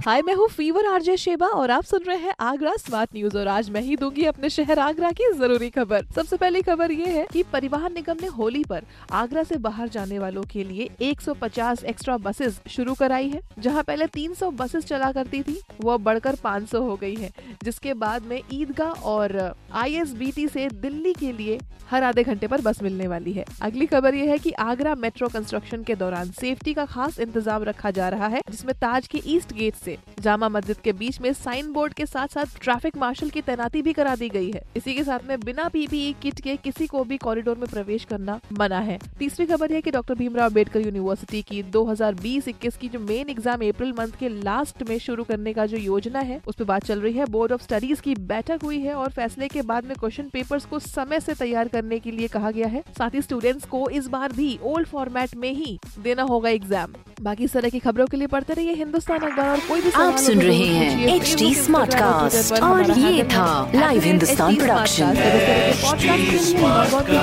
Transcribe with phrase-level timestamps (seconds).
[0.00, 3.48] हाय मैं हूँ fever RJ Sheba और आप सुन रहे हैं आगरा स्मार्ट न्यूज़ और
[3.48, 7.26] आज मैं ही दूँगी अपने शहर आगरा की ज़रूरी खबर। सबसे पहली खबर ये है
[7.32, 12.16] कि परिवहन निगम ने होली पर आगरा से बाहर जाने वालों के लिए 150 एक्स्ट्रा
[12.18, 16.96] बसेस शुरू कराई है, जहाँ पहले 300 बसेस चला करती थी, वो बढ़कर 500 हो
[16.96, 17.30] गई है,
[17.64, 21.58] जिसके बाद में ईदगाह और आईएसबीटी से दिल्ली के लिए
[21.90, 25.28] हर आधे घंटे पर बस मिलने वाली है। अगली खबर ये है की आगरा मेट्रो
[25.28, 29.52] कंस्ट्रक्शन के दौरान सेफ्टी का खास इंतज़ाम रखा जा रहा है, जिसमें ताज के ईस्ट
[29.52, 33.40] गेट से। जामा मस्जिद के बीच में साइन बोर्ड के साथ साथ ट्रैफ़िक मार्शल की
[33.42, 36.86] तैनाती भी करा दी गई है। इसी के साथ में बिना पीपीई किट के किसी
[36.86, 40.80] को भी कॉरिडोर में प्रवेश करना मना है। तीसरी खबर है कि डॉक्टर भीमराव अंबेडकर
[40.80, 45.66] यूनिवर्सिटी की 2020-21 की जो मेन एग्ज़ाम अप्रैल मंथ के लास्ट में शुरू करने का
[45.66, 48.80] जो योजना है, उस पर बात चल रही है। बोर्ड ऑफ़ स्टडीज़ की बैठक हुई
[48.80, 52.28] है और फैसले के बाद में क्वेश्चन पेपर्स को समय से तैयार करने के लिए
[52.30, 56.22] कहा गया है। साथ ही स्टूडेंट्स को इस बार भी ओल्ड फॉर्मेट में ही देना
[56.24, 59.80] होगा एग्ज़ाम बाकी इस तरह की खबरों के लिए पढ़ते रहिए हिंदुस्तान अखबार और कोई
[59.80, 64.56] भी आप सुन रहे हैं एच डी स्मार्ट कास्ट और ये था live Hindustan.
[64.56, 65.60] Production W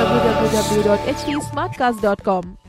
[0.00, 2.61] W W dot H D smart cast dot www.htsmartcast.com